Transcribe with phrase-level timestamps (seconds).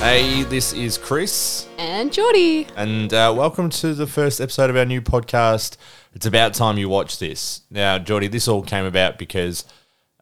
[0.00, 2.66] Hey, this is Chris, And Geordie.
[2.74, 5.76] and uh, welcome to the first episode of our new podcast.
[6.14, 7.62] It's about time you watch this.
[7.70, 9.64] Now, Geordie, this all came about because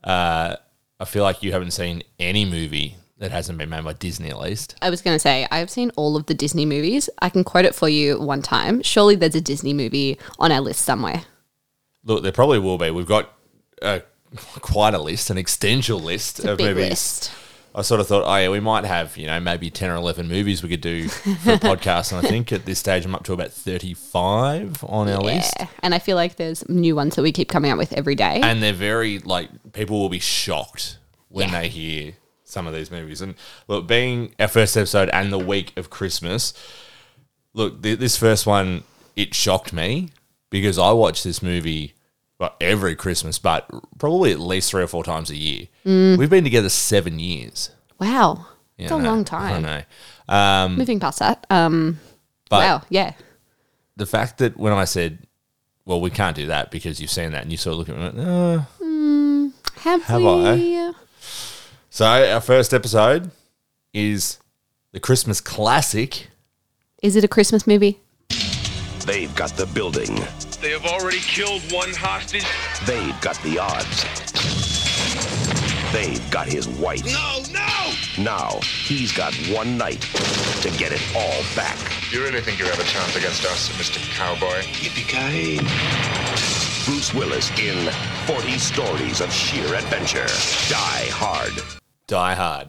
[0.03, 0.56] uh,
[0.99, 4.41] I feel like you haven't seen any movie that hasn't been made by Disney, at
[4.41, 4.75] least.
[4.83, 7.09] I was going to say, I've seen all of the Disney movies.
[7.21, 8.83] I can quote it for you one time.
[8.83, 11.23] Surely there's a Disney movie on our list somewhere.
[12.05, 12.91] Look, there probably will be.
[12.91, 13.33] We've got
[13.81, 14.01] uh,
[14.61, 16.91] quite a list, an extensive list a of big movies.
[16.91, 17.33] list.
[17.79, 20.27] I sort of thought, oh yeah, we might have you know maybe ten or eleven
[20.29, 23.25] movies we could do for a podcast, and I think at this stage I'm up
[23.25, 25.55] to about thirty-five on our list.
[25.83, 28.41] And I feel like there's new ones that we keep coming out with every day.
[28.43, 31.61] and they're very like people will be shocked when Yeah.
[31.63, 32.12] they hear
[32.45, 33.20] some of these movies.
[33.20, 33.34] And
[33.69, 36.55] look, being our first episode and the week of Christmas,
[37.55, 38.84] look, th- this first one
[39.17, 40.08] it shocked me
[40.50, 41.95] because I watched this movie
[42.39, 45.67] well, every Christmas, but probably at least three or four times a year.
[45.84, 47.70] We've been together seven years.
[47.98, 48.47] wow.
[48.77, 49.62] It's Yeah, a I know, long I time.
[49.62, 49.83] know.
[50.33, 51.45] Um, Moving past that.
[51.50, 51.98] Um,
[52.48, 52.83] but wow.
[52.91, 53.12] Yeah.
[53.97, 55.19] the fact that when I said,
[55.84, 57.97] "Well, we can't do that because you've seen that," and you sort of look at
[57.97, 60.92] me, and went, uh, Have, Have we?
[61.91, 63.33] So our first episode
[63.92, 64.39] is
[64.92, 66.28] the Christmas classic.
[67.02, 67.98] Is it a Christmas movie?
[69.06, 70.17] They've got the building.
[70.61, 72.45] They have already killed one hostage.
[72.84, 74.03] They've got the odds.
[75.92, 77.05] They've got his wife.
[77.05, 77.92] No, no!
[78.19, 80.01] Now, he's got one night
[80.62, 81.79] to get it all back.
[82.11, 84.01] Do you really think you have a chance against us, Mr.
[84.17, 84.62] Cowboy?
[84.83, 85.59] Yippee-ki-yay.
[86.84, 87.91] Bruce Willis in
[88.27, 90.27] 40 Stories of Sheer Adventure.
[90.69, 91.53] Die Hard.
[92.09, 92.69] Die Hard.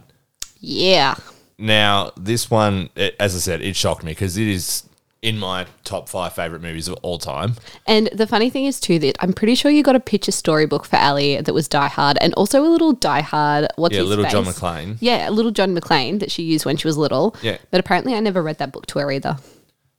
[0.60, 1.16] Yeah.
[1.58, 4.89] Now, this one, it, as I said, it shocked me because it is
[5.22, 7.56] in my top five favorite movies of all time.
[7.86, 10.86] And the funny thing is too that I'm pretty sure you got a picture storybook
[10.86, 13.67] for Ali that was Die Hard, and also a little Die Hard.
[13.76, 14.59] What's Yeah, his little John face?
[14.59, 14.98] McClane.
[15.02, 17.36] Yeah, a little John McClane that she used when she was little.
[17.42, 17.58] Yeah.
[17.70, 19.38] But apparently, I never read that book to her either.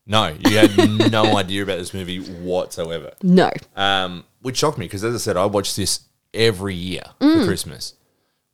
[0.07, 0.77] No, you had
[1.13, 3.13] no idea about this movie whatsoever.
[3.23, 3.51] No.
[3.77, 6.01] Um, which shocked me because, as I said, I watch this
[6.33, 7.41] every year Mm.
[7.41, 7.95] for Christmas.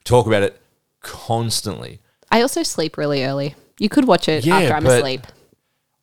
[0.05, 0.61] Talk about it
[1.01, 2.01] constantly.
[2.31, 3.55] I also sleep really early.
[3.79, 5.27] You could watch it Yeah, after I'm asleep.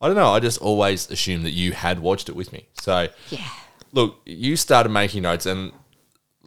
[0.04, 0.32] I don't know.
[0.32, 2.66] I just always assumed that you had watched it with me.
[2.74, 3.48] So Yeah.
[3.92, 5.72] look, you started making notes, and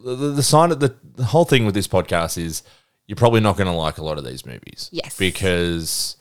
[0.02, 2.62] the, the, the sign of the, the whole thing with this podcast is
[3.08, 4.88] you're probably not going to like a lot of these movies.
[4.92, 5.18] Yes.
[5.18, 6.16] Because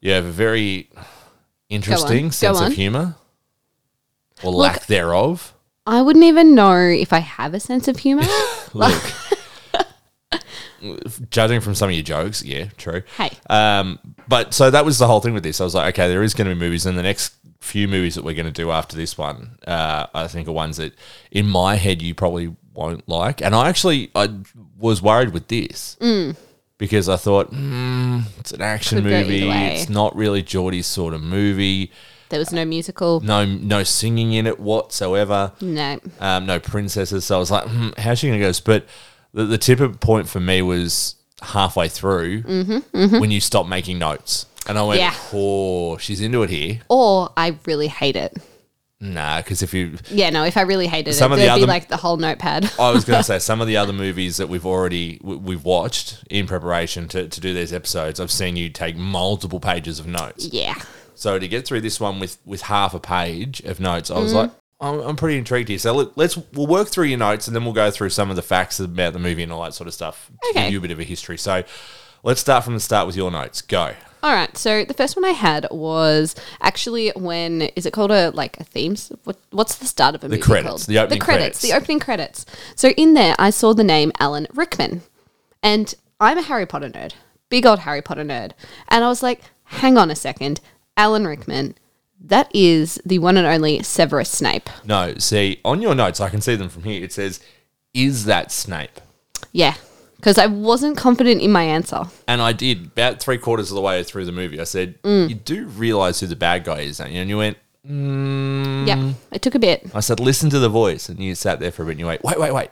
[0.00, 0.88] you have a very
[1.68, 3.16] interesting sense of humor
[4.42, 5.52] or lack thereof.
[5.86, 8.22] I wouldn't even know if I have a sense of humor.
[8.72, 9.02] Look,
[11.30, 13.02] judging from some of your jokes, yeah, true.
[13.16, 13.30] hey.
[13.48, 13.98] Um,
[14.28, 15.60] but so that was the whole thing with this.
[15.60, 18.16] I was like, okay, there is going to be movies, and the next few movies
[18.16, 20.94] that we're going to do after this one, uh, I think are ones that,
[21.30, 23.40] in my head, you probably won't like.
[23.42, 24.28] And I actually, I
[24.78, 25.96] was worried with this
[26.78, 29.48] because I thought, mm, it's an action Could movie.
[29.48, 31.92] It's not really Geordie's sort of movie.
[32.30, 33.20] there was no musical.
[33.20, 35.52] No, no singing in it whatsoever.
[35.60, 36.00] No.
[36.18, 37.24] Um, no princesses.
[37.26, 38.52] So I was like, hmm, how's she going to go?
[38.64, 38.86] But
[39.34, 42.42] the, the tipping point for me was halfway through
[42.92, 44.46] when you stopped making notes.
[44.68, 45.14] And I went, Yeah.
[45.32, 46.80] oh, she's into it here.
[46.88, 48.36] Or I really hate it.
[49.00, 51.56] Nah, because if you, Yeah, no, if I really hated Some it, of the there'd
[51.56, 52.70] be other- like the whole notepad.
[52.78, 56.22] I was going to say some of the other movies that we've already we've watched
[56.30, 60.46] in preparation to, to do these episodes, I've seen you take multiple pages of notes.
[60.52, 60.74] yeah.
[61.16, 64.22] So to get through this one with with half a page of notes, I Mm-hmm.
[64.22, 64.50] was like,
[64.82, 65.78] I'm, I'm pretty intrigued here.
[65.78, 68.36] So let, let's we'll work through your notes and then we'll go through some of
[68.36, 70.64] the facts about the movie and all that sort of stuff to Okay.
[70.64, 71.38] give you a bit of a history.
[71.38, 71.62] So
[72.22, 73.62] let's start from the start with your notes.
[73.62, 73.94] Go.
[74.24, 74.56] All right.
[74.56, 78.64] So the first one I had was actually when is it called a like a
[78.64, 79.12] themes?
[79.24, 80.80] What, what's the start of a movie credits, called?
[80.82, 81.60] the opening the credits, credits.
[81.62, 82.46] the opening credits.
[82.76, 85.02] So in there, I saw the name Alan Rickman,
[85.62, 87.14] and I'm a Harry Potter nerd,
[87.48, 88.52] big old Harry Potter nerd,
[88.88, 90.60] and I was like, hang on a second,
[90.96, 91.74] Alan Rickman.
[92.24, 94.70] That is the one and only Severus Snape.
[94.84, 97.02] No, see on your notes, I can see them from here.
[97.02, 97.40] It says,
[97.92, 99.00] "Is that Snape?"
[99.52, 99.74] Yeah,
[100.16, 102.04] because I wasn't confident in my answer.
[102.28, 104.60] And I did about three quarters of the way through the movie.
[104.60, 105.28] I said, Mm.
[105.28, 107.58] "You do realize who the bad guy is, don't you?" And you went,
[107.88, 108.86] mm.
[108.86, 109.90] Yeah, it took a bit.
[109.94, 111.08] I said, listen to the voice.
[111.08, 112.70] And you sat there for a bit and you went, wait, wait, wait.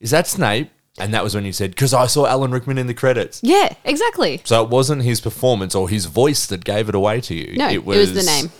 [0.00, 0.70] Is that Snape?
[0.98, 3.40] And that was when you said, because I saw Alan Rickman in the credits.
[3.42, 4.40] Yeah, exactly.
[4.44, 7.56] So it wasn't his performance or his voice that gave it away to you.
[7.56, 8.50] No, it was, the name.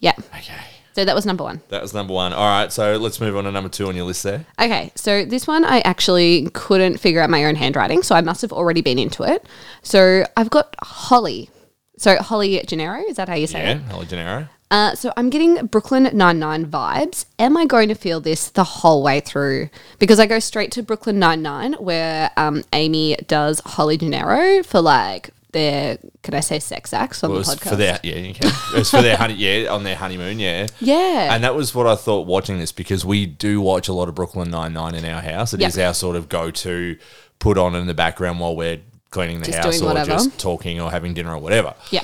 [0.00, 0.14] Yeah.
[0.34, 0.54] Okay.
[0.94, 1.60] So that was number one.
[1.68, 2.32] That was number one.
[2.32, 2.72] All right.
[2.72, 4.46] So let's move on to number two on your list there.
[4.58, 8.40] Okay, so this one I actually couldn't figure out my own handwriting, so I must
[8.40, 9.44] have already been into it.
[9.82, 11.50] So I've got Holly.
[11.98, 13.72] So Holly Gennero, is that how you say Yeah.
[13.72, 13.82] it?
[13.82, 14.48] Holly Gennero.
[14.70, 17.26] Uh, so I'm getting Brooklyn Nine Nine vibes.
[17.38, 19.68] Am I going to feel this the whole way through?
[20.00, 24.80] Because I go straight to Brooklyn Nine Nine, where um, Amy does Holly Gennero for
[24.80, 27.68] like their, can I say sex acts on It the podcast?
[27.68, 28.48] for their yeah, you can.
[28.74, 30.66] It was for their honey, yeah, on their honeymoon, yeah.
[30.80, 31.32] Yeah.
[31.34, 34.16] And that was what I thought watching this because we do watch a lot of
[34.16, 35.54] Brooklyn Nine Nine in our house.
[35.54, 35.68] It Yep.
[35.68, 36.98] is our sort of go to
[37.38, 38.80] put on in the background while we're
[39.10, 40.10] cleaning the Just house or whatever.
[40.10, 41.74] just talking or having dinner or whatever.
[41.90, 42.02] yeah.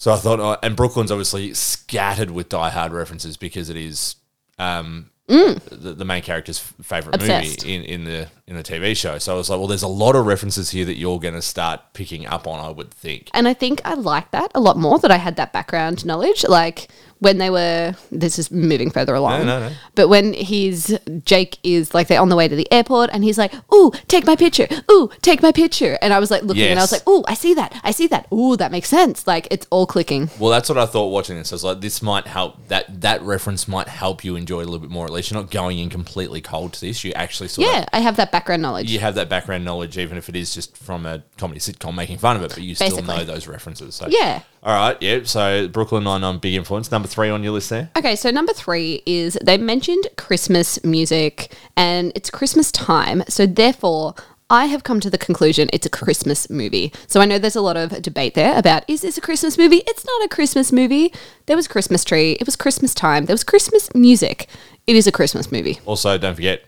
[0.00, 4.14] So I thought, oh, and Brooklyn's obviously scattered with Die Hard references because it is
[4.58, 7.22] um, the, the main character's favorite Mm.
[7.22, 7.62] Obsessed.
[7.66, 9.18] movie in, in the in the TV show.
[9.18, 11.42] So I was like, well, there's a lot of references here that you're going to
[11.42, 12.58] start picking up on.
[12.58, 13.28] I would think.
[13.34, 16.44] And I think I like that a lot more that I had that background knowledge.
[16.48, 19.44] Like when they were, this is moving further along.
[19.44, 19.74] no, no.
[19.94, 23.36] But when he's, Jake is like, they're on the way to the airport and he's
[23.36, 24.66] like, ooh, take my picture.
[24.90, 25.98] Ooh, take my picture.
[26.00, 27.78] And I was like looking and I was like, ooh, I see that.
[27.84, 28.28] I see that.
[28.32, 29.26] Ooh, that makes sense.
[29.26, 30.30] Like it's all clicking.
[30.38, 31.52] Well, that's what I thought watching this.
[31.52, 32.68] I was like, this might help.
[32.68, 35.04] That that reference might help you enjoy it a little bit more.
[35.04, 37.04] At least you're not going in completely cold to this.
[37.04, 38.90] You actually sort Yeah, of I have that background knowledge.
[38.90, 42.18] you have that background knowledge, even if it is just from a comedy sitcom making
[42.18, 43.16] fun of it, but you still Basically.
[43.16, 43.94] know those references.
[43.96, 44.42] So Yeah.
[44.62, 44.96] All right.
[45.00, 45.20] Yeah.
[45.24, 46.90] So Brooklyn Nine Nine, big influence.
[46.90, 47.90] Number three on your list there.
[47.96, 53.22] Okay, so number three is they mentioned Christmas music and it's Christmas time.
[53.28, 54.14] So therefore,
[54.50, 56.92] I have come to the conclusion it's a Christmas movie.
[57.06, 59.82] So I know there's a lot of debate there about is this a Christmas movie?
[59.86, 61.12] It's not a Christmas movie.
[61.46, 62.32] There was Christmas tree.
[62.40, 63.26] It was Christmas time.
[63.26, 64.48] There was Christmas music.
[64.86, 65.78] It is a Christmas movie.
[65.84, 66.62] Also, don't forget,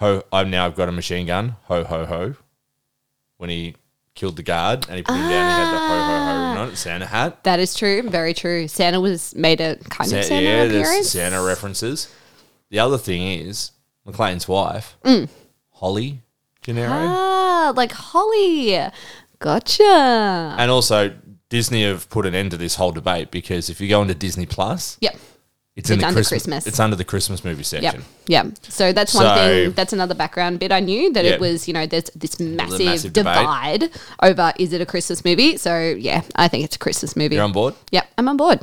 [0.00, 0.22] ho!
[0.32, 1.56] I've now I've got a machine gun.
[1.64, 2.34] Ho ho ho!
[3.36, 3.76] When he
[4.14, 6.48] killed the guard and he put him down, and he had the ho ho ho
[6.48, 7.44] written on it, Santa hat.
[7.44, 8.02] That is true.
[8.02, 8.66] Very true.
[8.68, 11.10] Santa was made a kind Sa- of Santa yeah, there's appearance.
[11.10, 12.08] Santa references.
[12.70, 13.70] The other thing is
[14.06, 14.96] McClane's wife,
[15.70, 16.22] Holly
[16.64, 18.78] Gennero, Ah, like Holly.
[19.38, 20.54] Gotcha.
[20.58, 21.16] and also
[21.48, 24.44] Disney have put an end to this whole debate because if you go into Disney
[24.46, 25.16] Plus, Yep.
[25.76, 26.66] It's It's under Christmas, Christmas.
[26.66, 28.02] It's under the Christmas movie section.
[28.26, 28.44] Yeah.
[28.68, 29.72] So that's one So- thing.
[29.72, 31.32] That's another background bit I knew that Yeah.
[31.32, 33.34] it was, you know, there's this massive, massive debate.
[33.34, 33.90] divide
[34.22, 35.56] over is it a Christmas movie?
[35.56, 37.36] So yeah, I think it's a Christmas movie.
[37.36, 37.74] You're on board.
[37.92, 38.60] Yep, I'm on board.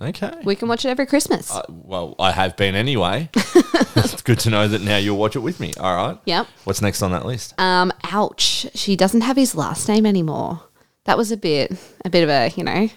[0.00, 0.32] Okay.
[0.44, 1.50] We can watch it every Christmas.
[1.54, 3.28] Uh, well, I have been anyway.
[3.34, 5.72] it's good to know that now you'll watch it with me.
[5.78, 6.18] All right.
[6.24, 6.48] Yep.
[6.64, 7.54] What's next on that list?
[7.60, 8.66] Um, ouch.
[8.74, 10.62] She doesn't have his last name anymore.
[11.04, 11.72] That was a bit,
[12.04, 12.88] a bit of a, you know.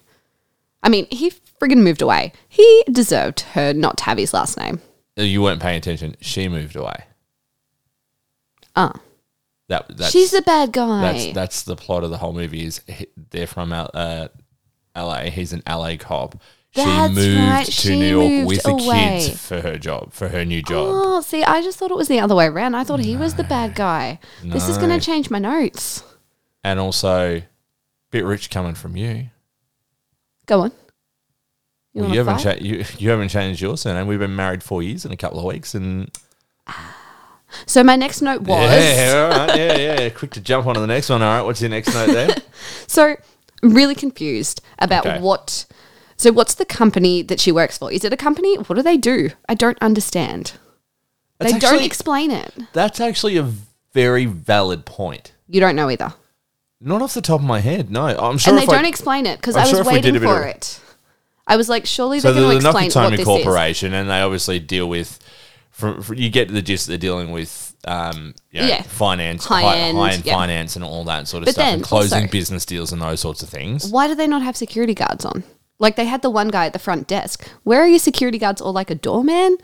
[0.86, 2.32] I mean, he friggin' moved away.
[2.48, 4.80] He deserved her not to have his last name.
[5.18, 6.16] Uh, You weren't paying attention.
[6.22, 7.06] She moved away.
[8.76, 8.94] Ah,
[9.70, 11.02] That that's she's the bad guy.
[11.02, 12.66] that's that's the plot of the whole movie.
[12.66, 14.28] Is he- they're from uh,
[14.94, 15.30] L.A.
[15.30, 15.98] He's an L.A.
[15.98, 16.36] cop.
[16.74, 19.22] That's she moved right, to she New York moved with the away.
[19.26, 20.88] kids for her job, for her new job.
[20.92, 22.76] Oh, see, I just thought it was the other way around.
[22.76, 24.20] I thought he was the bad guy.
[24.44, 26.04] This is going to change my notes.
[26.66, 27.42] And also,
[28.12, 29.30] bit rich coming from you.
[30.46, 30.72] Go on.
[31.94, 34.08] You Well, you haven't cha- you, you haven't changed your surname.
[34.08, 36.12] We've been married four years in a couple of weeks, and
[36.68, 36.96] ah.
[37.66, 40.10] so my next note was yeah, all right, yeah, yeah.
[40.16, 41.22] Quick to jump onto the next one.
[41.22, 42.36] All right, what's your next note there?
[42.88, 43.16] so
[43.64, 45.22] I'm really confused about Okay.
[45.22, 45.66] what.
[46.18, 47.92] So what's the company that she works for?
[47.92, 48.56] Is it a company?
[48.56, 49.30] What do they do?
[49.50, 50.54] I don't understand.
[51.40, 52.54] That's they don't explain it.
[52.74, 53.52] That's actually a
[53.94, 55.34] very valid point.
[55.48, 56.14] You don't know either,
[56.82, 58.06] Not off the top of my head, no.
[58.06, 59.88] I'm sure and they if I- don't explain it because I'm I was sure if
[59.88, 60.80] we waiting a bit for of- it.
[61.48, 64.20] I was like, surely So they're going there's to explain what this Corporation, and they
[64.22, 65.20] obviously deal with.
[65.72, 68.82] From, from- you get the gist they're dealing with, um, you know, Yeah.
[68.84, 70.34] finance, High high, end, high end yeah.
[70.34, 73.02] finance, and all that sort of But stuff, then and closing also- business deals and
[73.02, 73.88] those sorts of things.
[73.92, 75.44] Why do they not have security guards on?
[75.78, 77.46] Like they had the one guy at the front desk.
[77.64, 79.58] Where are your security guards or like a doorman?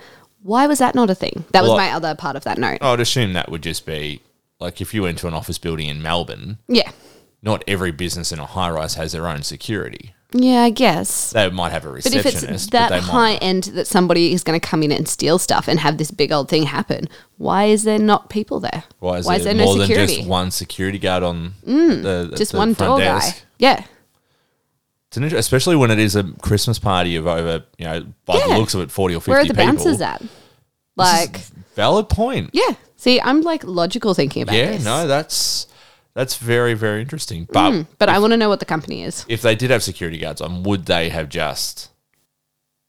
[0.44, 1.46] Why was that not a thing?
[1.54, 2.80] That was Well, my other part of that note.
[2.82, 4.22] I would assume that would just be
[4.62, 6.92] like if you went to an office building in Melbourne, Yeah.
[7.42, 10.14] not every business in a high rise has their own security.
[10.34, 11.32] Yeah, I guess.
[11.32, 13.44] They might have a But receptionist, if it's that they high might.
[13.44, 16.32] end that somebody is going to come in and steal stuff and have this big
[16.32, 18.86] old thing happen, why is there not people there?
[19.00, 19.94] Why is, there, no more security?
[19.94, 23.36] Mm, than just one security guard on the, the Just the one front door desk?
[23.36, 23.42] guy.
[23.60, 23.84] Yeah.
[25.10, 28.36] It's an inter- especially when it is a Christmas party of over, you know, by
[28.40, 28.56] the Yeah.
[28.58, 29.66] looks of it, forty or fifty Where are the people.
[29.66, 30.22] bouncers at?
[30.96, 31.42] Like,
[31.76, 32.52] Valid point.
[32.54, 32.76] yeah.
[33.02, 34.64] See, I'm like logical thinking about this.
[34.64, 34.86] Yeah, this.
[34.86, 35.66] no, that's
[36.14, 37.48] that's very very interesting.
[37.52, 39.26] But Mm, but I want to know what the company is.
[39.28, 41.90] if they did have security guards on, would they have just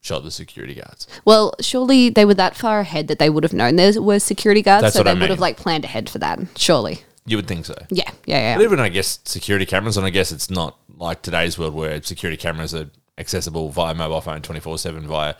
[0.01, 1.07] shot the security guards?
[1.25, 4.61] Well, surely they were that far ahead that they would have known there were security
[4.61, 5.29] guards, That's so what they I would mean.
[5.29, 6.39] have like planned ahead for that.
[6.57, 7.01] Surely.
[7.25, 7.73] You would think so.
[7.89, 8.57] Yeah, yeah, yeah.
[8.57, 11.99] But even I guess security cameras, and I guess it's not like today's world where
[12.03, 15.33] security cameras are accessible via mobile phone twenty four seven via.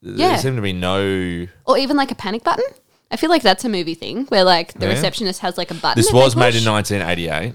[0.00, 0.30] Yeah.
[0.30, 1.46] There seem to be no.
[1.64, 2.64] Or even like a panic button.
[3.10, 4.92] I feel like that's a movie thing where like the Yeah.
[4.92, 5.98] receptionist has like a button.
[5.98, 7.54] This that they was made in nineteen eighty eight.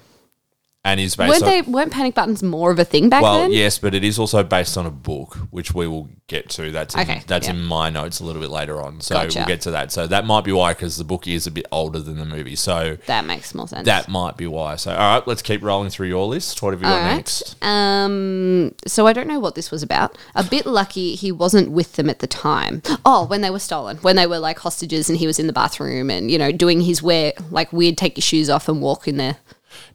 [0.85, 3.31] And is based weren't on they weren't panic buttons more of a thing back then?
[3.31, 3.51] well, then?
[3.53, 6.71] yes, but it is also based on a book, which we will get to.
[6.71, 7.53] That's in, Okay, that's yeah.
[7.53, 9.39] in my notes a little bit later on, so Gotcha.
[9.39, 9.91] we'll get to that.
[9.93, 12.55] So that might be why, because the book is a bit older than the movie.
[12.57, 13.85] So That makes more sense.
[13.85, 14.75] that might be why.
[14.75, 16.61] So all right, let's keep rolling through your list.
[16.61, 17.15] What have you got All right.
[17.15, 17.55] next?
[17.63, 20.17] Um, so I don't know what this was about.
[20.35, 22.81] A bit lucky he wasn't with them at the time.
[23.05, 25.53] Oh, when they were stolen, when they were like hostages, and he was in the
[25.53, 29.07] bathroom and you know doing his wear like weird take your shoes off and walk
[29.07, 29.37] in there.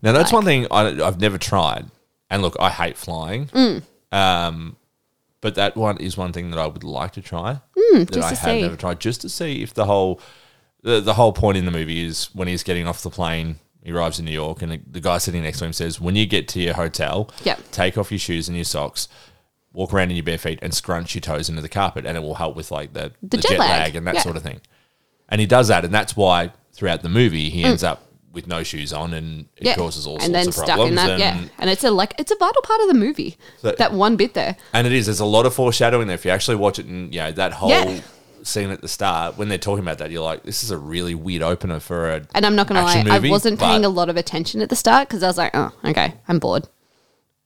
[0.03, 1.87] Now that's one thing I, I've never tried,
[2.31, 3.47] and look, I hate flying.
[3.47, 3.83] Mm.
[4.13, 4.77] Um,
[5.41, 7.53] but that one is one thing that I would like to try.
[7.53, 7.63] that
[7.95, 8.63] Mm, just I to have see.
[8.63, 10.21] never tried, just to see if the whole
[10.83, 13.57] the, the whole point in the movie is when he's getting off the plane.
[13.83, 16.17] He arrives in New York, and the, the guy sitting next to him says, "When
[16.17, 17.61] you get to your hotel, Yep.
[17.71, 19.09] take off your shoes and your socks."
[19.73, 22.21] Walk around in your bare feet and scrunch your toes into the carpet, and it
[22.21, 23.95] will help with like the, the, jet, lag.
[23.95, 24.23] and that yeah.
[24.23, 24.61] sort of thing.
[25.29, 27.53] And he does that, and that's why throughout the movie Mm.
[27.53, 30.55] he ends up with no shoes on, and it causes all and sorts then of
[30.55, 30.91] stuck problems.
[30.91, 31.11] in that.
[31.11, 33.37] and, yeah, and it's a like it's a vital part of the movie.
[33.63, 34.57] So- that one bit there.
[34.73, 35.07] and it is.
[35.07, 36.15] There's a lot of foreshadowing there.
[36.15, 38.01] If you actually watch it, and you know that whole Yeah.
[38.43, 41.15] scene at the start when they're talking about that, you're like, this is a really
[41.15, 42.23] weird opener for a.
[42.35, 44.77] And I'm not gonna lie, movie, I wasn't paying a lot of attention at the
[44.77, 46.69] start because I was like, oh, okay, I'm bored.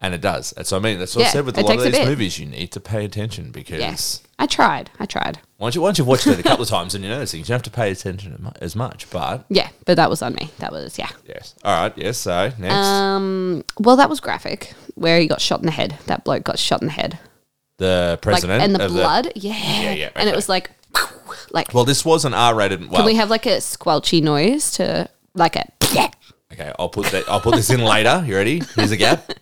[0.04, 0.52] And it does.
[0.56, 0.99] That's what I mean.
[0.99, 2.09] That's what I Yeah, said with a it lot of takes a these bit.
[2.09, 2.38] movies.
[2.40, 4.90] You need to pay attention because Yes, I tried.
[4.99, 5.38] I tried.
[5.59, 7.52] once you once you've watched it a couple of times and you notice things, you
[7.52, 9.09] don't have to pay attention as mu- as much.
[9.11, 10.50] But Yeah, but that was on me.
[10.59, 11.09] That was yeah.
[11.28, 12.18] yes, all right, yes.
[12.18, 15.97] So next, Um, well, that was graphic where he got shot in the head.
[16.06, 17.21] That bloke got shot in the head,
[17.78, 19.32] the president like, and the of blood.
[19.37, 20.73] yeah, yeah, and it was like,
[21.52, 21.73] like.
[21.73, 22.80] well, this was an R-rated.
[22.90, 25.64] Well, can we have like a squelchy noise to like a?
[26.52, 27.26] Okay, I'll put that.
[27.30, 28.23] I'll put this in later.
[28.26, 28.61] You ready?
[28.76, 29.32] Here's a gap.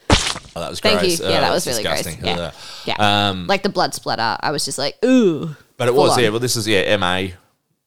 [0.57, 1.21] Oh, that was Thank gross.
[1.21, 1.27] you.
[1.27, 2.21] Oh, Yeah, that was really disgusting.
[2.21, 2.37] gross.
[2.87, 3.29] Yeah, yeah.
[3.31, 4.37] Um, like the blood splatter.
[4.41, 5.55] I was just like, ooh.
[5.77, 6.23] But it Full was, on.
[6.23, 6.29] yeah.
[6.31, 7.29] Well, this is yeah, MA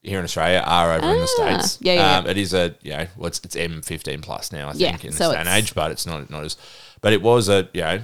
[0.01, 1.77] here in Australia, R over in the Ah, states.
[1.81, 4.73] yeah, yeah, Um, it is a you know, what's it's M fifteen plus now, I
[4.75, 5.73] Yeah, think, in this so day and it's- age.
[5.75, 6.57] But it's not not as.
[7.01, 8.01] But it was a you know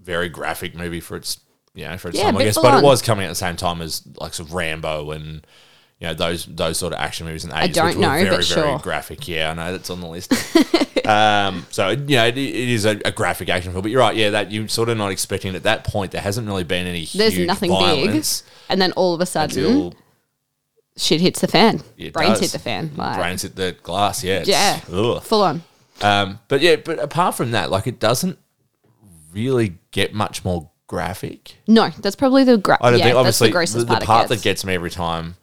[0.00, 1.38] very graphic movie for its
[1.74, 2.54] you know for its Yeah, time, I bit guess.
[2.54, 2.84] full But on.
[2.84, 5.46] it was coming at the same time as like sort of Rambo and.
[6.02, 8.44] You know those those sort of action movies in the eighties, don't know, very but
[8.44, 9.28] very graphic.
[9.28, 10.32] Yeah, I know that's on the list.
[11.06, 14.16] um, so you know it, it is a, a graphic action film, but you're right.
[14.16, 16.10] Yeah, that you're sort of not expecting at that point.
[16.10, 18.24] There hasn't really been any There's huge nothing big,
[18.68, 19.94] and then all of a sudden, until
[20.96, 21.82] shit hits the fan.
[21.96, 22.40] It Brains does.
[22.40, 22.90] hit the fan.
[22.96, 24.24] Like, brains hit the glass.
[24.24, 24.80] Yeah, Yeah.
[24.92, 25.22] ugh.
[25.22, 25.62] full on.
[26.00, 28.40] Um, but yeah, but apart from that, like it doesn't
[29.32, 31.58] really get much more graphic.
[31.68, 33.14] No, that's probably the gra- I don't yeah, think.
[33.14, 34.42] that's Obviously, the grossest the, the part, it that gets.
[34.42, 35.36] gets me every time.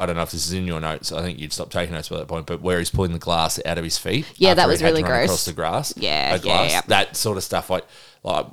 [0.00, 1.12] I don't know if this is in your notes.
[1.12, 2.46] I think you'd stop taking notes by that point.
[2.46, 4.26] But where he's pulling the glass out of his feet.
[4.36, 5.26] Yeah, that was really gross.
[5.26, 5.94] Across the grass.
[5.96, 6.70] Yeah, uh, yeah, glass.
[6.72, 6.80] yeah.
[6.88, 7.68] That sort of stuff.
[7.70, 7.84] Like,
[8.24, 8.46] like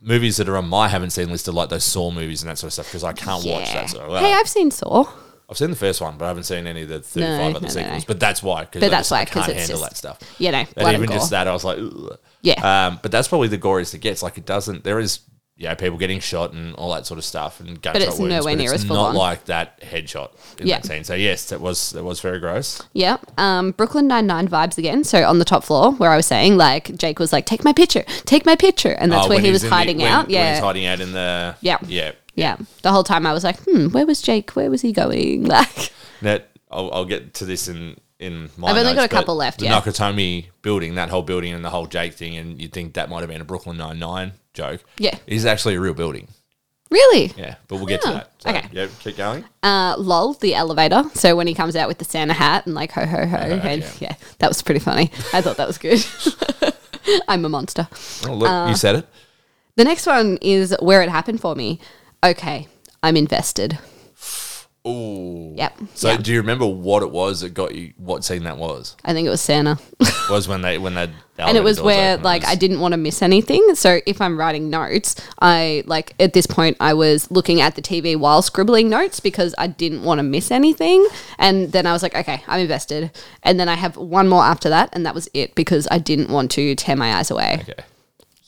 [0.00, 2.68] movies that are on my haven't seen listed, like those Saw movies and that sort
[2.68, 3.90] of stuff, because I can't watch that.
[3.90, 5.04] Sort of, well, hey, I've seen Saw.
[5.48, 7.60] I've seen the first one, but I haven't seen any of the 35 No, other
[7.60, 8.02] no, sequels.
[8.02, 8.04] no.
[8.08, 8.64] But that's why.
[8.72, 10.18] But I that's just- why, I 'cause can't it's handle just- that stuff.
[10.40, 12.18] You know, And even just that, I was like, Ugh.
[12.42, 12.86] Yeah.
[12.86, 14.22] Um, but that's probably the goriest it gets.
[14.22, 14.82] Like it doesn't.
[14.82, 15.20] There is,
[15.58, 18.30] you know, people getting shot and all that sort of stuff, and gunshot it's wounds.
[18.34, 19.14] nowhere but near it's as full not on.
[19.16, 20.76] like that headshot in Yeah.
[20.76, 21.02] that scene.
[21.04, 22.82] So yes, that was that was very gross.
[22.92, 23.16] Yeah.
[23.38, 25.02] Um, Brooklyn Nine Nine vibes again.
[25.04, 27.72] So on the top floor, where I was saying, like Jake was like, "Take my
[27.72, 30.06] picture, take my picture," and that's Oh, where when he was in the- hiding when-
[30.12, 30.26] out.
[30.26, 30.54] when Yeah.
[30.54, 31.78] he's hiding out in the Yeah.
[31.86, 32.12] yeah.
[32.34, 32.56] yeah.
[32.82, 34.50] The whole time I was like, "Hmm, where was Jake?
[34.56, 35.90] Where was he going?" Like,
[36.22, 38.68] That I'll, I'll get to this in in my.
[38.68, 39.80] I've only got notes, a couple left, The yeah.
[39.80, 43.20] Nakatomi building, that whole building, and the whole Jake thing, and you'd think that might
[43.20, 44.82] have been a Brooklyn Nine Nine joke.
[44.98, 45.14] Yeah.
[45.26, 46.26] it is actually a real building.
[46.90, 47.32] really?
[47.36, 48.30] Yeah, but we'll get to Oh, that.
[48.38, 48.68] So, okay.
[48.72, 49.44] Yeah, keep going.
[49.62, 51.04] Uh, lol, the elevator.
[51.14, 53.82] So when he comes out with the Santa hat and like ho ho ho, and
[53.82, 53.90] yeah.
[54.00, 55.10] yeah, that was pretty funny.
[55.32, 56.04] I thought that was good.
[57.28, 57.86] I'm a monster.
[58.26, 59.06] Oh, look, Uh, you said it.
[59.76, 61.78] The next one is where it happened for me.
[62.24, 62.66] Okay,
[63.02, 63.78] I'm invested.
[64.86, 65.52] Ooh.
[65.56, 65.78] Yep.
[65.94, 66.16] So yeah.
[66.18, 67.92] do you remember what it was that got you?
[67.96, 68.96] What scene that was?
[69.04, 69.78] I think it was Santa.
[70.30, 73.22] Was when they when they and it was where like I didn't want to miss
[73.22, 73.76] anything.
[73.76, 77.82] So if I'm writing notes, I like at this point I was looking at the
[77.82, 81.06] TV while scribbling notes because I didn't want to miss anything.
[81.38, 83.12] And then I was like, okay, I'm invested.
[83.44, 86.30] And then I have one more after that, and that was it because I didn't
[86.30, 87.58] want to tear my eyes away.
[87.60, 87.84] Okay.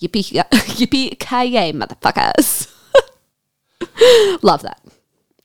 [0.01, 2.73] Yippee yippee ki yay, motherfuckers!
[4.43, 4.81] Love that.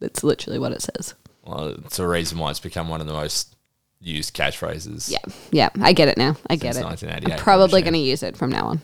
[0.04, 1.16] That's literally what it says.
[1.46, 3.56] Well, it's a reason why it's become one of the most
[4.02, 5.10] used catchphrases.
[5.10, 5.20] Yeah,
[5.52, 6.36] yeah, I get it now.
[6.50, 6.84] I get it.
[6.84, 8.82] 1988, I'm probably going to use it from now on.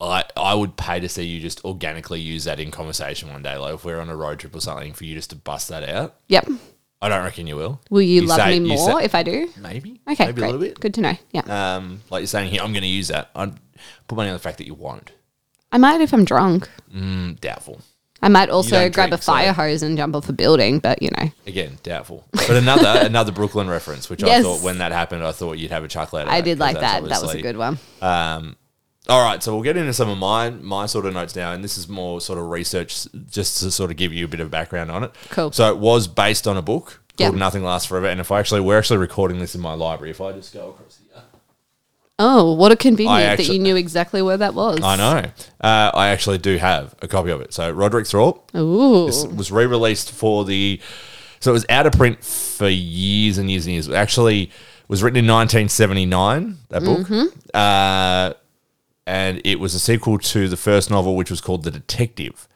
[0.00, 3.56] I, I would pay to see you just organically use that in conversation one day.
[3.56, 5.86] Like if we're on a road trip or something, for you just to bust that
[5.88, 6.16] out.
[6.28, 6.48] Yep.
[7.02, 7.80] I don't reckon you will.
[7.90, 9.50] Will you, You love say- me you more say- if I do?
[9.60, 10.00] Maybe.
[10.10, 10.48] Okay, Maybe great.
[10.48, 10.80] a little bit.
[10.80, 11.14] Good to know.
[11.32, 13.30] Yeah, Um, like you're saying here, I'm going to use that.
[13.36, 13.52] I'd
[14.06, 15.12] put money on the fact that you won't.
[15.70, 16.68] I might if I'm drunk.
[16.94, 17.82] Mm, doubtful.
[18.20, 21.00] I might also grab drink, a so- fire hose and jump off a building, but
[21.02, 22.24] you know, Again, doubtful.
[22.32, 24.42] But another another Brooklyn reference, which I Yes.
[24.44, 26.28] thought when that happened, I thought you'd have a chuckle at.
[26.28, 27.04] I did like that.
[27.04, 27.78] That was a good one.
[28.02, 28.56] Um,
[29.08, 31.62] all right, so we'll get into some of my my sort of notes now, and
[31.64, 34.50] this is more sort of research, just to sort of give you a bit of
[34.50, 35.12] background on it.
[35.30, 35.52] Cool.
[35.52, 37.28] So it was based on a book Yep.
[37.30, 40.10] called Nothing Lasts Forever, and if I actually we're actually recording this in my library,
[40.10, 41.07] if I just go across here,
[42.18, 44.80] Oh, what a convenient that actually- you knew exactly where that was.
[44.82, 45.18] I know
[45.60, 47.54] uh, I actually do have a copy of it.
[47.54, 49.06] So Roderick Thorp Ooh.
[49.06, 50.80] this was re-released for the,
[51.40, 53.86] so it was out of print for years and years and years.
[53.88, 54.50] It actually
[54.88, 56.58] was written in 1979.
[56.70, 57.08] That book.
[57.54, 58.34] Uh,
[59.06, 62.48] and it was a sequel to the first novel, which was called The Detective.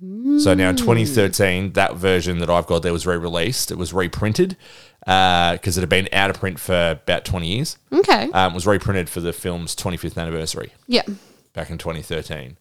[0.00, 3.72] So now in 2013, that version that I've got there was re-released.
[3.72, 4.56] It was reprinted
[5.00, 7.78] because it had been out of print for about 20 years.
[7.92, 8.30] Okay.
[8.30, 11.02] Um, it was reprinted for the film's 25th anniversary yeah.
[11.52, 12.56] back in 2013,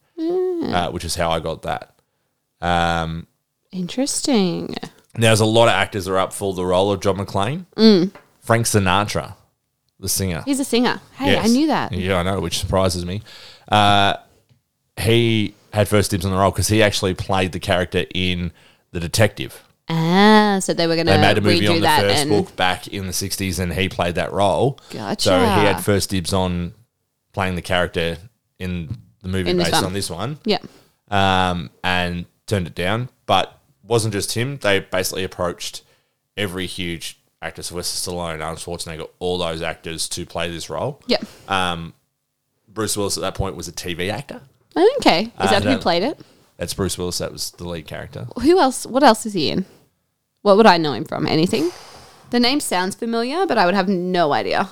[0.74, 1.94] uh, which is how I got that.
[2.60, 3.28] Um,
[3.72, 4.76] Interesting.
[4.82, 4.90] now,
[5.28, 7.66] there's a lot of actors that are up for the role of John McClane.
[8.40, 9.36] Frank Sinatra,
[10.00, 10.42] the singer.
[10.44, 11.02] He's a singer.
[11.14, 11.92] Hey, I knew that.
[11.92, 13.22] Yeah, I know, which surprises me.
[13.68, 14.16] Uh,
[15.00, 18.52] he had first dibs on the role because he actually played the character in
[18.92, 19.64] The Detective.
[19.90, 22.30] Ah, so they were going to They made a movie on the that first and
[22.30, 24.80] book back in the 60s and he played that role.
[24.90, 25.22] Gotcha.
[25.30, 26.74] So he had first dibs on
[27.32, 28.18] playing the character
[28.60, 29.86] in the movie In based one.
[29.86, 30.40] on this one.
[30.44, 30.58] yeah.
[31.10, 33.08] um, and turned it down.
[33.26, 34.58] But wasn't just him.
[34.58, 35.84] They basically approached
[36.36, 41.02] every huge actor, Sylvester Stallone, Arnold Schwarzenegger, all those actors to play this role.
[41.08, 41.20] Yeah.
[41.48, 41.94] Um,
[42.68, 44.42] Bruce Willis at that point was a TV actor.
[44.98, 45.32] Okay.
[45.42, 46.20] Is that who played it?
[46.58, 47.18] That's Bruce Willis.
[47.20, 48.28] That was the lead character.
[48.42, 48.86] Who else?
[48.86, 49.66] What else is he in?
[50.42, 51.28] What would I know him from?
[51.28, 51.72] Anything?
[52.30, 54.70] The name sounds familiar, but I would have no idea.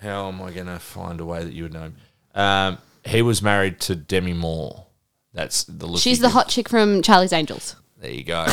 [0.00, 1.96] How am I going to find a way that you would know him?
[2.34, 4.86] Um, he was married to Demi Moore.
[5.32, 6.00] That's the look.
[6.00, 7.76] She's he the hot chick from Charlie's Angels.
[7.98, 8.46] There you go.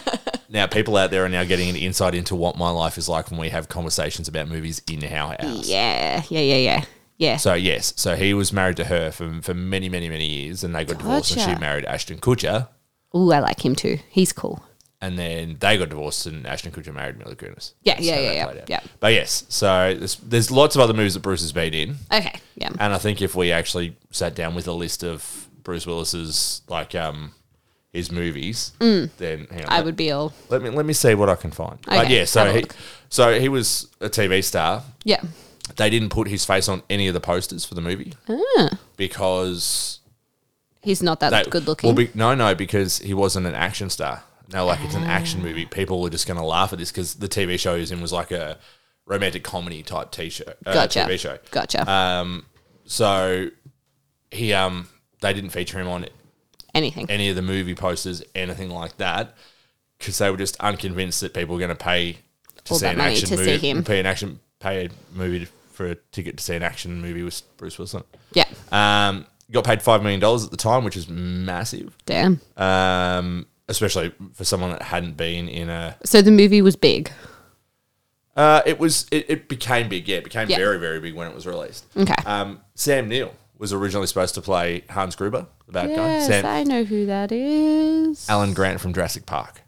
[0.48, 3.30] now, people out there are now getting an insight into what my life is like
[3.30, 5.68] when we have conversations about movies in our house.
[5.68, 6.84] Yeah, yeah, yeah, yeah,
[7.20, 7.36] yeah.
[7.36, 10.74] So yes, so he was married to her for, for many, many, many years, and
[10.74, 11.54] they got divorced, and Gotcha.
[11.54, 12.66] she married Ashton Kutcher,
[13.14, 13.98] Ooh, I like him too.
[14.08, 14.62] He's cool.
[15.02, 17.72] and then they got divorced, and Ashton Kutcher married Mila Kunis.
[17.82, 18.70] Yeah, That's yeah, how yeah, that yeah, played out.
[18.70, 18.80] yeah.
[19.00, 22.34] But yes, so there's, there's lots of other movies that Bruce has been in, Okay,
[22.56, 22.70] yeah.
[22.80, 26.94] and I think if we actually sat down with a list of Bruce Willis's like
[26.94, 27.32] um
[27.92, 29.64] his movies, then hang on, Mm.
[29.68, 30.32] I let- would be all.
[30.48, 31.78] let me let me see what I can find.
[31.84, 32.76] But Okay, yeah, so have a he look.
[33.08, 34.82] so he was a TV star.
[35.04, 35.20] Yeah.
[35.76, 38.70] They didn't put his face on any of the posters for the movie Ah.
[38.96, 40.00] because
[40.82, 41.88] He's not that good looking.
[41.88, 44.22] Well, be, no, no, because he wasn't an action star.
[44.52, 45.66] No, like it's an action movie.
[45.66, 48.00] People were just going to laugh at this because the TV show he was in
[48.00, 48.58] was like a
[49.06, 51.00] romantic comedy type t-shirt, uh, gotcha.
[51.00, 51.38] TV show.
[51.50, 51.88] Gotcha.
[51.90, 52.46] Um,
[52.86, 53.48] so
[54.30, 54.88] he um
[55.20, 56.06] they didn't feature him on
[56.74, 57.10] Anything.
[57.10, 59.34] any of the movie posters, anything like that,
[59.98, 62.14] because they were just unconvinced that people were going to pay
[62.64, 63.84] to All see that an money action to see movie, him.
[63.84, 65.46] pay an action, pay a movie
[65.80, 67.94] for a ticket to see an action movie with Bruce Willis.
[67.94, 68.44] on yeah.
[68.70, 72.38] Um, got paid five million dollars at the time, which is massive Damn.
[72.58, 75.96] um, especially for someone that hadn't been in a.
[76.04, 77.10] So the movie was big.
[78.36, 80.06] Uh, it was it, it became big.
[80.06, 80.58] Yeah, it became Yeah.
[80.58, 81.86] very very big when it was released.
[81.96, 82.14] Okay.
[82.26, 85.94] Um, Sam Neill was originally supposed to play Hans Gruber, the bad guy.
[85.96, 88.28] yes, Sam I know who that is.
[88.28, 89.62] Alan Grant from Jurassic Park.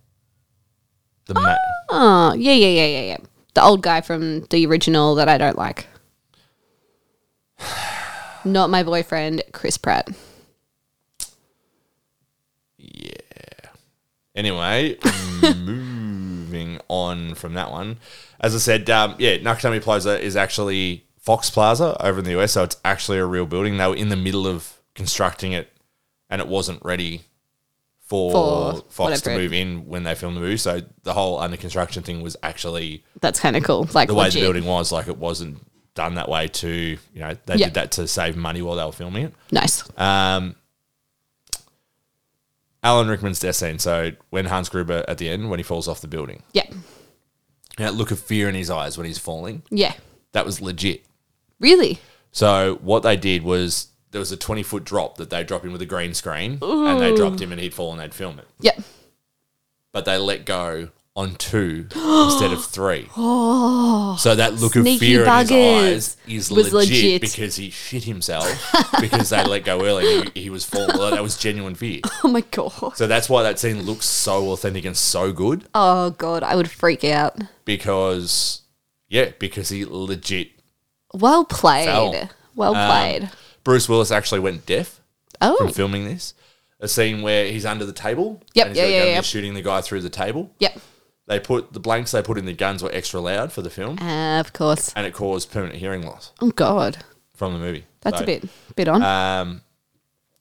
[1.24, 1.56] The ma-
[1.90, 3.16] Oh, yeah, yeah, yeah, yeah, yeah.
[3.54, 5.86] The old guy from the original that I don't like.
[8.44, 10.08] Not my boyfriend, Chris Pratt.
[12.78, 13.12] Yeah.
[14.34, 14.96] Anyway,
[15.42, 17.98] moving on from that one.
[18.40, 22.52] As I said, um, yeah, Nakatomi Plaza is actually Fox Plaza over in the US,
[22.52, 23.76] so it's actually a real building.
[23.76, 25.70] They were in the middle of constructing it,
[26.30, 27.22] and it wasn't ready
[28.00, 30.56] for, For Fox to it- move in when they filmed the movie.
[30.56, 33.86] So the whole under construction thing was actually That's kind of cool.
[33.94, 34.40] Like the way legit.
[34.40, 34.90] the building was.
[34.90, 37.66] Like it wasn't done that way to you know they Yeah.
[37.66, 39.34] did that to save money while they were filming it.
[39.50, 39.84] Nice.
[39.98, 40.56] Um,
[42.82, 43.78] Alan Rickman's death scene.
[43.78, 46.66] So when Hans Gruber at the end, when he falls off the building, Yeah.
[47.78, 49.94] that look of fear in his eyes when he's falling, Yeah.
[50.32, 51.04] that was legit.
[51.60, 52.00] Really?
[52.32, 55.72] So what they did was there was a twenty foot drop that they drop him
[55.72, 58.48] with a green screen, and they dropped him, and he'd fall, and they'd film it.
[58.60, 58.78] Yeah.
[59.92, 63.06] But they let go on two instead of three.
[63.14, 67.20] so that look of fear in his eyes is legit, legit.
[67.20, 68.46] because he shit himself
[69.00, 70.30] because they let go early.
[70.34, 70.96] He, he was falling.
[71.10, 72.00] That was genuine fear.
[72.24, 72.96] Oh my god.
[72.96, 76.70] So that's why that scene looks so authentic and so good Oh god, I would
[76.70, 77.36] freak out.
[77.64, 78.62] because,
[79.08, 80.52] yeah, because he legit.
[81.12, 81.86] Well played.
[81.86, 82.30] Fell.
[82.54, 83.30] Well um, played.
[83.64, 85.00] Bruce Willis actually went deaf
[85.40, 85.56] oh.
[85.56, 86.34] from filming this.
[86.80, 88.40] a scene where he's under the table.
[88.54, 89.20] Yep, and he's yeah, yeah, yeah.
[89.20, 90.54] shooting the guy through the table.
[90.60, 90.78] Yep.
[91.32, 93.98] They put the blanks they put in the guns were extra loud for the film,
[94.00, 94.92] Uh, of course.
[94.94, 96.98] and it caused permanent hearing loss Oh God,
[97.34, 97.84] from the movie.
[98.02, 98.44] that's So, a bit
[98.76, 99.02] bit on.
[99.02, 99.60] Um,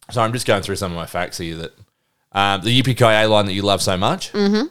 [0.10, 1.56] so I'm just going through some of my facts here.
[1.56, 1.74] That
[2.34, 4.32] um, the yippee line that you love so much.
[4.34, 4.68] Mm-hmm.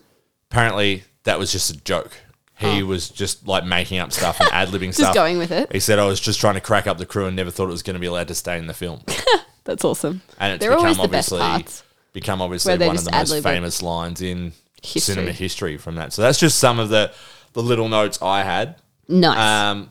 [0.51, 2.13] Apparently, that was just a joke.
[2.59, 5.13] He was just like making up stuff and ad libbing stuff.
[5.13, 5.15] Oh.
[5.15, 5.73] going with it.
[5.73, 7.73] He said, "I was just trying to crack up the crew and never thought it
[7.73, 9.01] was going to be allowed to stay in the film."
[9.65, 10.21] that's awesome.
[10.39, 11.83] And it's They're become always the best obviously parts.
[12.13, 13.49] become obviously Where they one of just the most ad-lib it.
[13.49, 15.01] famous lines in History.
[15.15, 16.13] cinema history from that.
[16.13, 17.13] So that's just some of the
[17.53, 18.77] the little notes I had.
[19.09, 19.39] Nice.
[19.39, 19.91] Um,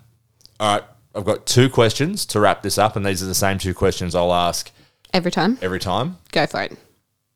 [0.60, 3.58] all right, I've got two questions to wrap this up, and these are the same
[3.58, 4.72] two questions I'll ask
[5.14, 6.18] Every time, every time.
[6.32, 6.78] go for it.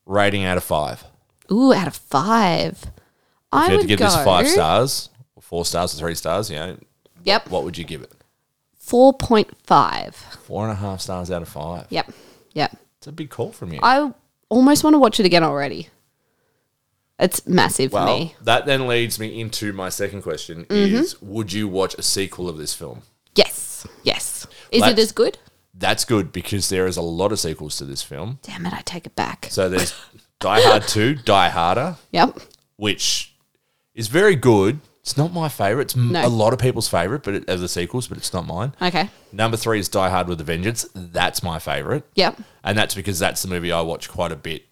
[0.05, 1.03] Rating out of five.
[1.51, 2.85] Ooh, out of five,
[3.51, 5.97] I If you had would to give go this five stars, or four stars, or
[5.97, 6.77] three stars, you know,
[7.25, 8.11] Yep, what would you give it?
[8.77, 10.15] four point five.
[10.45, 11.87] Four and a half stars out of five.
[11.89, 12.11] Yep,
[12.53, 12.77] yep.
[12.97, 13.79] It's a big call from you.
[13.83, 14.13] I
[14.49, 15.89] almost want to watch it again already.
[17.19, 18.36] It's massive for well, me.
[18.41, 20.95] that then leads me into my second question: Mm-hmm.
[20.95, 23.04] Is would you watch a sequel of this film?
[23.36, 24.47] Yes, yes.
[24.71, 25.38] Is it Let's- as good?
[25.76, 28.38] That's good because there is a lot of sequels to this film.
[28.43, 29.47] Damn it, I take it back.
[29.49, 29.91] So there's
[30.39, 32.39] Die Hard 2, Die Harder, Yep.
[32.76, 33.34] which
[33.95, 34.80] is very good.
[35.02, 35.86] It's not my favorite.
[35.86, 36.26] It's m No.
[36.26, 38.73] a lot of people's favorite, but it, of the sequels, but it's not mine.
[38.82, 39.10] Okay.
[39.32, 40.86] Number three is Die Hard with a Vengeance.
[40.93, 42.39] That's my favorite, Yep.
[42.63, 44.65] and that's because that's the movie I watch quite a bit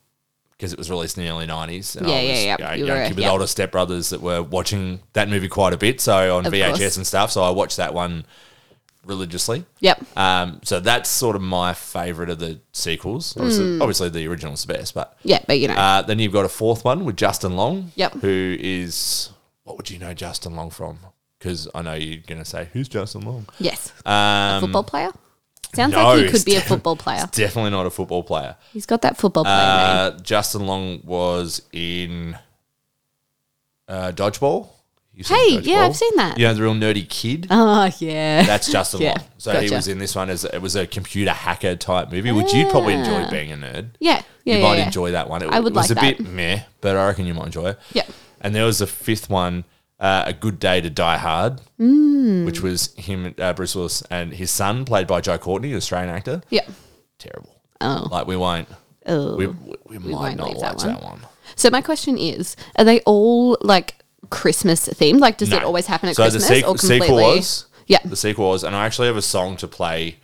[0.62, 1.96] because it was released in the early nineties.
[1.96, 2.74] And Yeah, I yeah, was, yeah.
[2.76, 3.32] You know, young kid with yeah.
[3.32, 6.00] older stepbrothers that were watching that movie quite a bit.
[6.00, 6.98] So on Of VHS course.
[6.98, 7.32] and stuff.
[7.32, 8.26] So I watched that one
[9.08, 9.66] religiously.
[9.80, 10.06] Yep.
[10.16, 13.36] Um, so that's sort of my favorite of the sequels.
[13.36, 13.82] Obviously, Hmm.
[13.82, 15.74] obviously the original's the best, but Yeah, but you know.
[15.74, 17.92] uh, then you've got a fourth one with Justin Long.
[17.96, 18.14] Yep.
[18.22, 19.32] Who is
[19.64, 21.00] what would you know Justin Long from?
[21.40, 23.48] Because I know you're going to say who's Justin Long.
[23.58, 23.92] yes.
[24.06, 25.10] Um, football player?
[25.74, 27.24] Sounds no, like he could be a football player.
[27.32, 28.56] Definitely not a football player.
[28.74, 30.18] He's got that football player name.
[30.18, 32.38] Uh, Justin Long was in
[33.88, 34.68] uh, Dodgeball.
[35.14, 36.38] You Hey, yeah, I've seen that.
[36.38, 37.48] You know the real nerdy kid.
[37.50, 38.44] Oh, yeah.
[38.44, 39.28] That's Justin Yeah, Long.
[39.38, 42.54] So he was in this one as it was a computer hacker type movie, which
[42.54, 43.90] you'd probably enjoy being a nerd.
[44.00, 44.22] yeah.
[44.44, 44.56] Yeah.
[44.56, 45.44] you yeah, might enjoy that one.
[45.44, 46.18] It, I would it was like a that.
[46.18, 47.80] bit meh, but I reckon you might enjoy it.
[47.94, 48.06] Yeah.
[48.40, 49.66] And there was a fifth one,
[50.02, 52.46] uh, A Good Day to Die Hard, Mm.
[52.46, 56.14] which was him, uh, Bruce Willis, and his son, played by Joe Courtney, an Australian
[56.14, 56.42] actor.
[56.50, 56.66] Yeah.
[57.20, 57.56] Terrible.
[57.80, 58.08] Oh.
[58.12, 58.68] Like we won't.
[59.06, 59.36] Oh.
[59.38, 60.88] We, we, we might won't not leave that one.
[60.88, 61.20] that one.
[61.56, 63.96] So my question is, are they all like
[64.30, 65.20] Christmas themed?
[65.20, 67.00] Like, does it always happen at so Christmas or completely?
[67.08, 68.00] sequel was Yeah.
[68.06, 70.18] the sequel was, and I actually have a song to play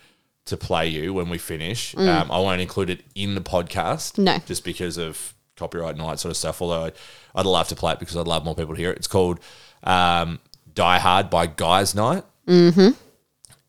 [0.46, 1.94] to play you when we finish.
[1.94, 4.18] Um, I won't include it in the podcast, Mm.
[4.24, 4.38] No.
[4.46, 6.62] just because of copyright and all that sort of stuff.
[6.62, 6.92] Although I'd,
[7.34, 8.96] I'd love to play it because I'd love more people to hear it.
[8.96, 9.40] It's called
[9.84, 10.38] um,
[10.74, 12.24] "Die Hard" by Guys Night.
[12.46, 12.90] Mm-hmm.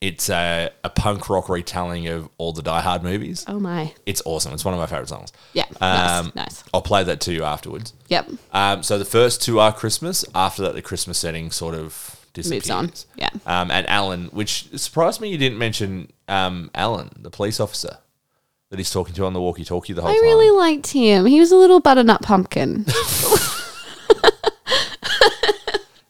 [0.02, 3.44] It's a, a punk rock retelling of all the Die Hard movies.
[3.50, 3.94] Oh my.
[4.06, 4.54] It's awesome.
[4.54, 5.34] It's one of my favorite songs.
[5.52, 5.66] Yeah.
[5.82, 6.36] Um, nice.
[6.36, 6.64] Nice.
[6.74, 7.94] I'll play that to you afterwards.
[8.08, 8.30] Yep.
[8.54, 10.24] Um, so the first two are Christmas.
[10.34, 12.70] After that, the Christmas setting sort of disappears.
[12.70, 12.92] Moves on.
[13.18, 13.30] Yeah.
[13.46, 17.98] Um, and Alan, which surprised me you didn't mention um, Alan, the police officer
[18.70, 20.16] that he's talking to on the walkie-talkie the whole time.
[20.16, 20.26] I time.
[20.26, 21.26] really liked him.
[21.26, 22.86] He was a little butternut pumpkin.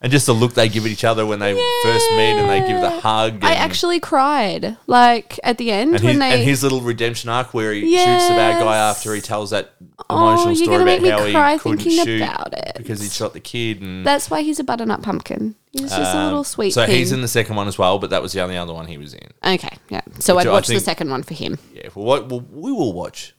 [0.01, 2.59] and just the look they give at each other when they first meet and they
[2.67, 3.33] give the hug.
[3.35, 6.31] And, I actually cried, like at the end and when his, they.
[6.31, 8.97] and his little redemption arc where he shoots the bad guy Yes.
[8.97, 9.73] after he tells that
[10.09, 12.53] Oh, emotional you're story gonna make about me how he cry couldn't thinking shoot about
[12.57, 12.73] it.
[12.77, 13.81] because he shot the kid.
[13.81, 15.55] And That's why he's a butternut pumpkin.
[15.71, 16.71] He's just a um, little sweet.
[16.71, 18.87] So he's in the second one as well, but that was the only other one
[18.87, 19.27] he was in.
[19.45, 20.01] Okay, yeah.
[20.19, 21.59] So Which I'd I watch the think- second one for him.
[21.73, 23.35] Yeah, well, we'll, we will watch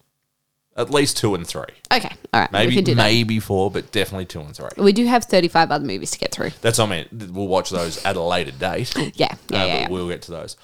[0.80, 1.62] at least two and three.
[1.92, 2.52] Okay, all right.
[2.52, 3.02] we Maybe can do that.
[3.04, 4.68] maybe four, but definitely two and three.
[4.76, 6.50] We do have thirty-five other movies to get through.
[6.60, 7.32] That's what I mean.
[7.34, 8.94] We'll watch those at a later date.
[8.96, 9.64] Yeah, yeah, Uh, yeah.
[9.82, 9.88] yeah.
[9.88, 10.56] We'll get to those.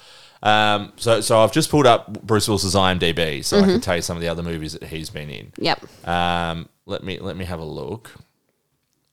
[0.43, 3.69] Um, so, so I've just pulled up Bruce Willis's IMDb, so Mm-hmm.
[3.69, 5.51] I can tell you some of the other movies that he's been in.
[5.57, 6.07] Yep.
[6.07, 8.11] Um, let me let me have a look.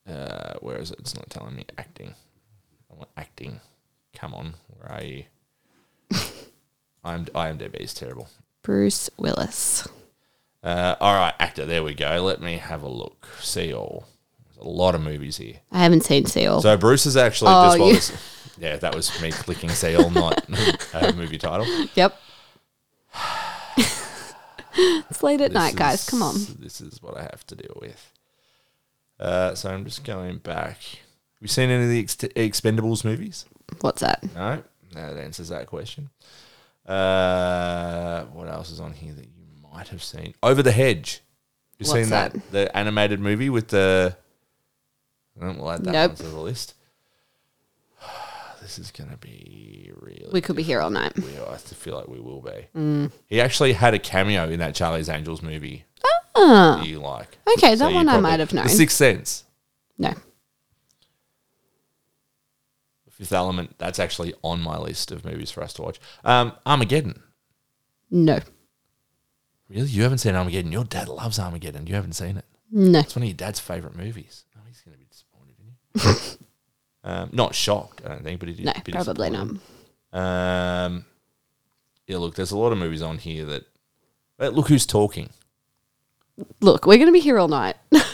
[0.08, 0.98] Uh, where is it?
[1.00, 2.14] It's not telling me acting.
[2.90, 3.60] I want acting.
[4.14, 5.24] Come on, where are you?
[7.04, 8.28] I'm IMDb is terrible.
[8.62, 9.88] Bruce Willis.
[10.64, 11.66] Uh, all right, actor.
[11.66, 12.22] There we go.
[12.24, 13.28] Let me have a look.
[13.40, 14.06] See all.
[14.54, 15.56] There's a lot of movies here.
[15.70, 16.62] I haven't seen Seal.
[16.62, 18.12] So Bruce is actually Oh, just while you- this,
[18.58, 20.42] yeah, that was me clicking see all, not
[20.94, 21.66] a movie title.
[21.94, 22.18] yep.
[23.76, 26.08] it's late at This night, guys.
[26.08, 26.34] Come on.
[26.58, 28.10] This is what I have to deal with.
[29.20, 30.78] Uh, so I'm just going back.
[30.82, 33.44] Have you seen any of the Ex- Expendables movies?
[33.80, 34.22] What's that?
[34.34, 34.62] No,
[34.94, 36.10] that answers that question.
[36.86, 39.43] Uh, what else is on here that you
[39.74, 40.34] might have seen?
[40.42, 41.20] Over the Hedge.
[41.78, 42.32] You What's seen that?
[42.32, 42.50] that?
[42.52, 44.16] The animated movie with the.
[45.42, 46.10] Oh, we'll add that Nope.
[46.12, 46.74] one to the list.
[48.62, 50.30] This is going to be really.
[50.32, 51.14] We could be here all night.
[51.16, 52.66] We, I feel like we will be.
[52.74, 53.12] Mm.
[53.26, 55.84] He actually had a cameo in that Charlie's Angels movie.
[56.34, 57.36] that you like.
[57.58, 58.64] Okay, that you one I probably- might have known.
[58.64, 59.44] The Sixth Sense,
[59.98, 60.14] No.
[63.04, 63.74] The Fifth Element.
[63.76, 66.00] That's actually on my list of movies for us to watch.
[66.24, 67.22] Um, Armageddon.
[68.10, 68.38] No.
[69.68, 70.72] Really, you haven't seen Armageddon?
[70.72, 71.86] Your dad loves Armageddon.
[71.86, 72.44] You haven't seen it.
[72.70, 72.98] No.
[73.00, 74.44] It's one of your dad's favorite movies.
[74.56, 76.38] Oh, he's going to be disappointed in you.
[77.04, 78.66] um, not shocked, I don't think, but he did.
[78.66, 79.48] No, probably not.
[80.12, 81.04] Um,
[82.06, 83.64] yeah, look, there's a lot of movies on here that.
[84.36, 85.30] But look who's talking.
[86.60, 87.76] Look, we're going to be here all night.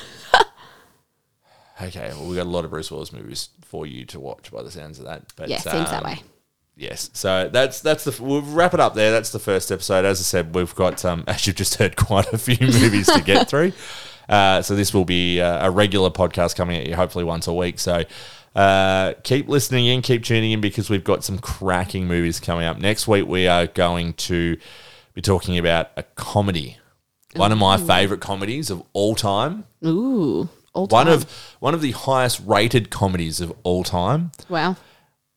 [1.82, 4.62] Okay, well, we got a lot of Bruce Willis movies for you to watch by
[4.62, 5.32] the sounds of that.
[5.36, 6.22] But yeah, seems that um, way.
[6.76, 9.10] Yes, so that's that's the we'll wrap it up there.
[9.10, 10.04] That's the first episode.
[10.04, 13.20] As I said, we've got um, as you've just heard quite a few movies to
[13.20, 13.72] get through.
[14.30, 17.52] Uh, so this will be uh, a regular podcast coming at you, hopefully once a
[17.52, 17.80] week.
[17.80, 18.04] So
[18.54, 22.78] uh, keep listening in, keep tuning in because we've got some cracking movies coming up.
[22.78, 24.56] Next week we are going to
[25.14, 26.78] be talking about a comedy,
[27.34, 29.64] one of my favorite comedies of all time.
[29.84, 30.48] Ooh.
[30.72, 31.06] All time.
[31.06, 34.30] One of one of the highest rated comedies of all time.
[34.48, 34.76] Wow.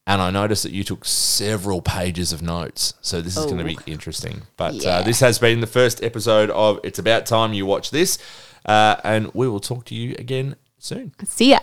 [0.05, 2.93] And I noticed that you took several pages of notes.
[3.01, 4.41] So this is going to be interesting.
[4.57, 4.97] But Yeah.
[4.97, 8.17] uh, this has been the first episode of It's About Time You Watch This.
[8.65, 11.13] Uh, and we will talk to you again soon.
[11.25, 11.59] See ya.